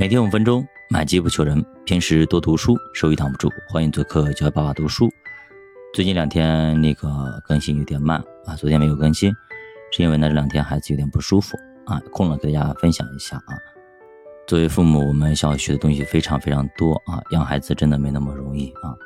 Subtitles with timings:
[0.00, 1.62] 每天五分钟，买机不求人。
[1.84, 3.50] 平时多读书，收益挡不住。
[3.68, 5.10] 欢迎做客教爸爸读书。
[5.92, 9.30] 最近两天那个更新有点慢啊，昨天没有更新，
[9.92, 13.52] 是因为呢这两天孩子有点不舒服啊，空了给大家分享一下啊。
[14.46, 18.96] 作为父母，我们想要学的东西非常非常多啊，养孩子真的没那么容易啊。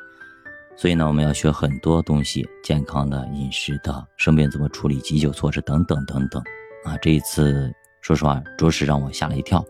[0.77, 6.41] 所以呢，我们要学很多东西，健康的饮食的，生病怎么处理，急救措施等等等等
[6.85, 6.95] 啊。
[7.01, 7.69] 这一次
[7.99, 9.61] 说实话，着实让我吓了一跳。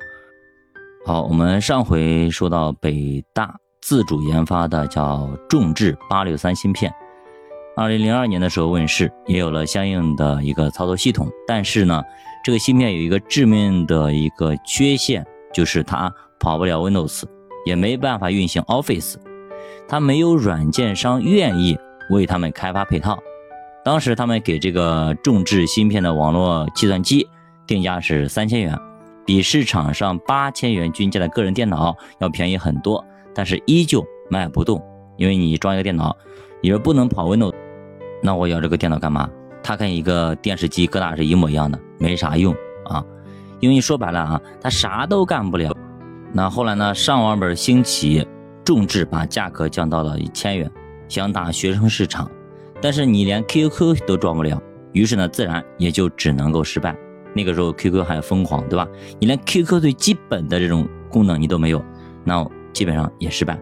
[1.07, 6.91] 好，我们上回说到北大自主研发的叫众智八六三芯片，
[7.77, 11.30] 二零零二年的时候问世，也有了相应的一个操作系统。
[11.47, 12.02] 但是呢，
[12.44, 17.22] 这个芯片有一个致命的一个缺陷，就是它跑不了 Windows，
[17.67, 19.17] 也没办法运行 Office。
[19.88, 21.77] 它没有软件商愿意
[22.09, 23.19] 为他们开发配套。
[23.83, 27.27] 当时他们给这个众智芯片的网络计算机
[27.67, 28.75] 定价是三千元，
[29.25, 34.81] 比市场上八千元均价的个人电脑要便宜很多，但是依旧卖不动。
[35.17, 36.16] 因为你装一个电脑，
[36.61, 37.53] 你说不能跑 Windows，
[38.22, 39.30] 那我要这个电脑干嘛？
[39.63, 43.03] 它跟一个电视机搁那是一模一样的，没啥用啊。
[43.59, 45.75] 因为说白了啊，它啥都干不了。
[46.31, 48.28] 那后来呢，上网本兴起。
[48.63, 50.72] 众智把价格降到了一千元，
[51.07, 52.28] 想打学生市场，
[52.81, 54.59] 但是你连 QQ 都装不了，
[54.91, 56.95] 于是呢，自然也就只能够失败。
[57.36, 58.88] 那个时候 QQ 还疯狂，对吧？
[59.19, 61.83] 你连 QQ 最基本的这种功能你都没有，
[62.23, 63.59] 那基本上也失败。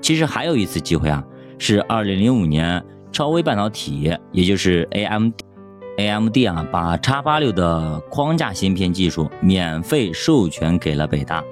[0.00, 1.24] 其实还有一次机会啊，
[1.58, 11.42] 是二零零五年，超微半导体，也就是 AMD，AMD 啊，把叉八六的框架芯片技术免费授权给了北大。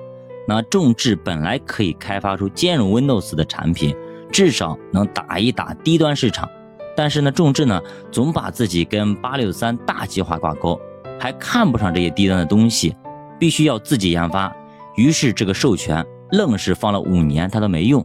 [0.47, 3.97] 那众志本来可以开发出兼容 Windows 的产品，
[4.31, 6.48] 至少能打一打低端市场。
[6.95, 7.81] 但是呢，众志呢
[8.12, 10.79] 总把自己跟八六三大计划挂钩，
[11.19, 12.97] 还看不上这些低端的东西，
[13.39, 14.55] 必须要自己研发。
[14.97, 18.05] 于是这个授权愣是放了五年，他都没用。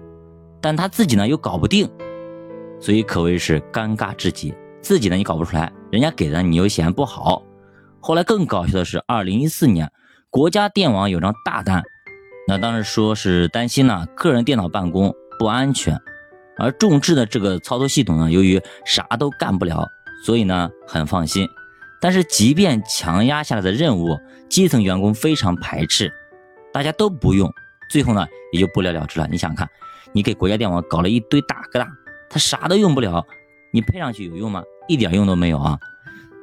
[0.61, 1.89] 但他自己呢又搞不定，
[2.79, 4.53] 所以可谓是尴尬至极。
[4.81, 7.41] 自己呢你搞不出来，人家给的你又嫌不好。
[7.99, 9.91] 后来更搞笑的是，二零一四年
[10.29, 11.83] 国家电网有张大单。
[12.47, 15.99] 那当时说是担心呢，个人电脑办公不安全，
[16.57, 19.85] 而众智的这个操作系统呢，由于啥都干不了，
[20.25, 21.47] 所以呢很放心。
[22.01, 24.17] 但是即便强压下来的任务，
[24.49, 26.11] 基层员工非常排斥，
[26.71, 27.51] 大家都不用，
[27.89, 29.27] 最后呢也就不了了之了。
[29.29, 29.69] 你想看，
[30.13, 31.87] 你给国家电网搞了一堆大哥大，
[32.29, 33.25] 他啥都用不了，
[33.71, 34.63] 你配上去有用吗？
[34.87, 35.77] 一点用都没有啊！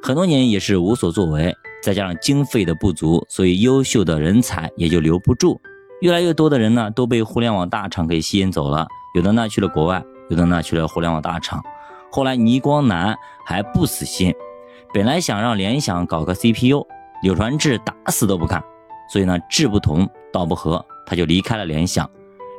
[0.01, 5.59] 很多年也是无所作为，再加上经费的不足，所以优秀的人才也就留不住。
[6.01, 11.61] 越来越多的人呢都被互联网大厂给吸引走了，有的呢去了国外，有的呢去了互联网大厂。
[12.11, 14.33] 后来倪光南还不死心，
[14.93, 16.85] 本来想让联想搞个 CPU，
[17.23, 18.63] 柳传志打死都不干，
[19.11, 22.09] 所以呢志不同道不合，他就离开了联想，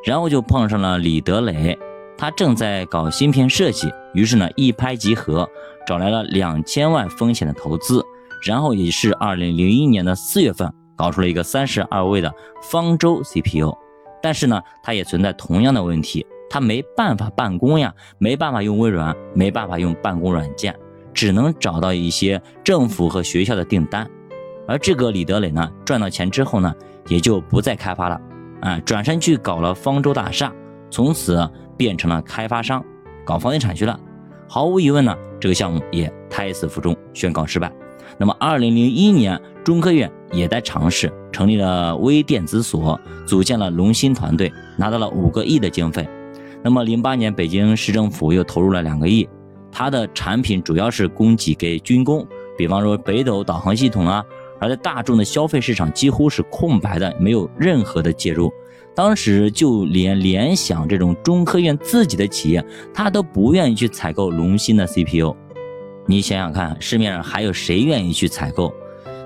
[0.04, 1.78] 然后就碰上了李德磊，
[2.16, 5.48] 他正在搞芯片设计，于是呢一拍即合，
[5.86, 8.04] 找来了两千万风险的投资，
[8.44, 10.72] 然后也是二零零一年的四月份。
[10.96, 13.72] 搞出了一个三十二位的方舟 CPU，
[14.20, 20.76] 但是呢，它也存在同样的问题，它没办法办公呀，没办法用微软，没办法用办公软件，
[21.12, 24.08] 只能找到一些政府和学校的订单。
[24.66, 26.74] 而这个李德磊呢，赚到钱之后呢，
[27.08, 28.20] 也就不再开发了，
[28.60, 30.52] 啊，转身去搞了方舟大厦，
[30.90, 32.84] 从此变成了开发商，
[33.24, 33.98] 搞房地产去了。
[34.46, 37.72] 毫无疑问呢，这个项目也胎死腹中，宣告失败。
[38.16, 46.08] 那么，二零零一年，中科院也在尝试成立了微电子所，组建了龙芯团队，拿到了五个亿的经费。
[46.62, 49.28] 那么，零八年，北京市政府又投入了两个亿，
[49.78, 54.24] 它的产品主要是供给给军工，比方说北斗导航系统啊。
[54.58, 58.52] 而在大众的消费市场几乎是空白的，没有任何的介入。
[58.92, 65.32] 当时就连联想这种中科院自己的企业，它都不愿意去采购龙芯的 CPU。
[66.06, 68.74] 你想想看，市面上还有谁愿意去采购？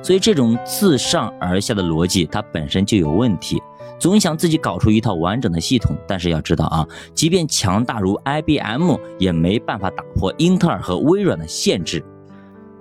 [0.02, 3.58] 所以这种自上而下的逻辑，它本身就有问题。
[3.98, 12.04] 总想自己搞出一套完整的系统，但是要知道啊，即便强大如 IBM，也没办法打破英特尔和微软的限制。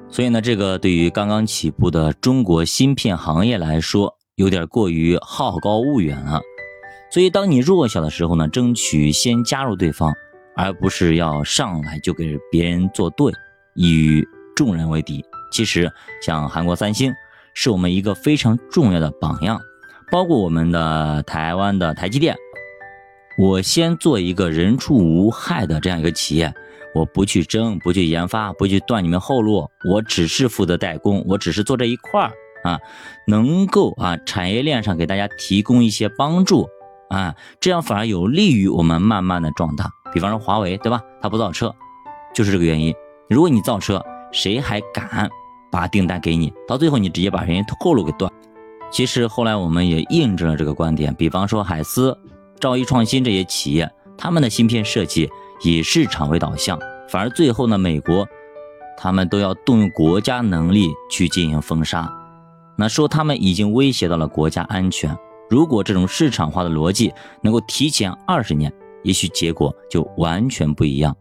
[0.09, 6.41] 所以呢，这个对于刚刚起步的中国芯片行业来说，有点过于好高骛远了。
[7.11, 10.13] 所以，当你弱小的时候呢，争取先加入对方，
[10.55, 13.31] 而不是要上来就给别人作对。
[13.75, 15.89] 与众人为敌，其实
[16.21, 17.13] 像韩国三星
[17.53, 19.57] 是我们一个非常重要的榜样，
[20.11, 22.35] 包括我们的台湾的台积电。
[23.37, 26.53] 我先做一个人畜无害的这样一个企业，
[26.93, 32.31] 我不去争，不去研发，不去断你们后路，我只是负责代工，我只是做这一块儿，
[32.69, 32.79] 啊，
[33.25, 36.67] 能够啊产业链上给大家提供一些帮助
[37.09, 39.89] 啊，这样反而有利于我们慢慢的壮大。
[40.13, 41.01] 比方说华为，对吧？
[41.21, 41.73] 它不造车，
[42.33, 42.93] 就是这个原因。
[43.29, 44.03] 如果你造车，
[44.33, 45.29] 谁还敢
[45.71, 46.51] 把订单给你？
[46.67, 48.29] 到最后你直接把人家后路给断。
[48.91, 51.15] 其实后来我们也印证了这个观点。
[51.15, 52.15] 比方说海思、
[52.59, 55.29] 兆易创新这些企业，他们的芯片设计
[55.63, 56.77] 以市场为导向，
[57.07, 58.27] 反而最后呢，美国
[58.97, 62.11] 他们都要动用国家能力去进行封杀。
[62.77, 65.17] 那说他们已经威胁到了国家安全。
[65.49, 68.71] 如果这种市场化的逻辑能够提前二十年，
[69.03, 71.15] 也许结果就完全不一样。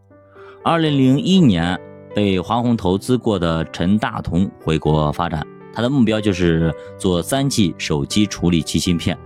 [0.63, 1.79] 二零零一年
[2.15, 9.17] 被华虹投资过的陈大同回国发展，他的目标就是做三 G 手机处理器芯片，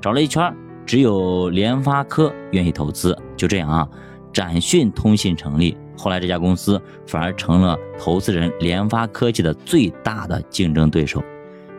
[0.00, 0.54] 找了一圈，
[0.84, 3.16] 只有联发科愿意投资。
[3.36, 3.88] 就这样啊，
[4.32, 11.22] 展讯通信成立，后来这家公司反而成了投资人联发科技的最大的竞争对手。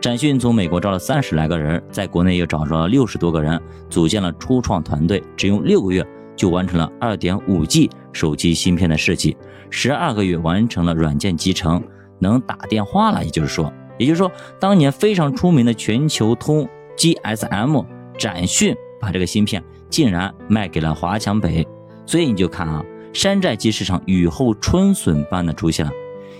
[0.02, 6.06] 展讯从美国招了三十来个人，在国内又找了六十多个人，组建了初创团队，只用六个月。
[6.38, 9.38] 就完成了二点五 G 手机芯片的设计，
[9.70, 11.82] 十二个月完成了软件集成，
[12.20, 13.24] 能打电话了。
[13.24, 17.86] 也就是说，也就是说，当年非常出名的全球通 GSM
[18.18, 21.68] 展讯把这个芯片竟然卖给了华强北。
[22.06, 22.84] 所以你就看啊，
[23.14, 25.92] 山寨机市场雨后春笋般的出现了。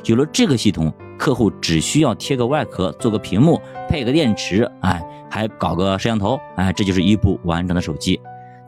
[0.06, 3.60] 有了这个系统，客户只需要贴个外壳，做个屏幕，
[3.90, 8.20] 配个电池，哎，还搞个摄像头，哎，这就是一部完整的手机。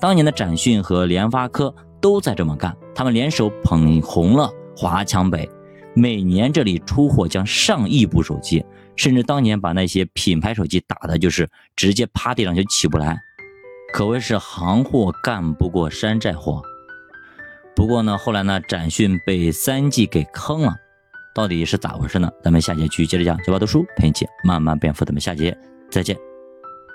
[0.01, 5.47] 当年的展讯和联发科都在这么干，他们联手捧红了华强北，
[5.97, 8.63] 每年这里出货将上亿部手机，
[8.95, 13.17] 甚至当年把那些品牌手机打的就是直接趴地上就起不来，
[13.91, 16.61] 可谓是行货干不过山寨货。
[17.75, 20.75] 不过呢，后来呢，展讯被三 G 给坑了，
[21.33, 22.29] 到底是咋回事呢？
[22.43, 25.57] 咱们下节继续接着讲，九八读书陪你一起慢慢变富，咱们下节
[25.89, 26.15] 再见。